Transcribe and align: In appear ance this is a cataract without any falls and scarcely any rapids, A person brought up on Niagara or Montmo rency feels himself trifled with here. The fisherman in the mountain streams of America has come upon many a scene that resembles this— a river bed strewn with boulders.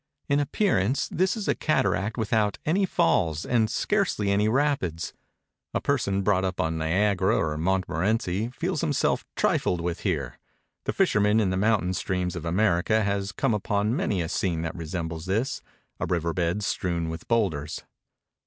In 0.27 0.39
appear 0.39 0.79
ance 0.79 1.07
this 1.09 1.37
is 1.37 1.47
a 1.47 1.53
cataract 1.53 2.17
without 2.17 2.57
any 2.65 2.87
falls 2.87 3.45
and 3.45 3.69
scarcely 3.69 4.31
any 4.31 4.49
rapids, 4.49 5.13
A 5.75 5.79
person 5.79 6.23
brought 6.23 6.43
up 6.43 6.59
on 6.59 6.75
Niagara 6.79 7.37
or 7.37 7.55
Montmo 7.55 7.85
rency 7.97 8.51
feels 8.51 8.81
himself 8.81 9.23
trifled 9.35 9.79
with 9.79 9.99
here. 9.99 10.39
The 10.85 10.93
fisherman 10.93 11.39
in 11.39 11.51
the 11.51 11.55
mountain 11.55 11.93
streams 11.93 12.35
of 12.35 12.45
America 12.45 13.03
has 13.03 13.31
come 13.31 13.53
upon 13.53 13.95
many 13.95 14.23
a 14.23 14.29
scene 14.29 14.63
that 14.63 14.73
resembles 14.73 15.27
this— 15.27 15.61
a 15.99 16.07
river 16.07 16.33
bed 16.33 16.63
strewn 16.63 17.07
with 17.09 17.27
boulders. 17.27 17.83